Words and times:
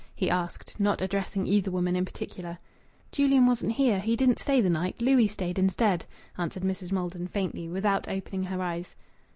he 0.15 0.31
asked, 0.31 0.79
not 0.79 0.99
addressing 0.99 1.45
either 1.45 1.69
woman 1.69 1.95
in 1.95 2.03
particular. 2.03 2.57
"Julian 3.11 3.45
wasn't 3.45 3.73
here. 3.73 3.99
He 3.99 4.15
didn't 4.15 4.39
stay 4.39 4.59
the 4.59 4.67
night. 4.67 4.99
Louis 4.99 5.27
stayed 5.27 5.59
instead," 5.59 6.07
answered 6.39 6.63
Mrs. 6.63 6.91
Maldon, 6.91 7.27
faintly, 7.27 7.69
without 7.69 8.07
opening 8.07 8.45
her 8.45 8.59
eyes. 8.63 8.95